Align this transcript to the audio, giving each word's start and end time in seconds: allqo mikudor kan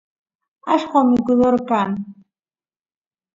allqo 0.73 0.99
mikudor 1.09 1.55
kan 1.69 1.89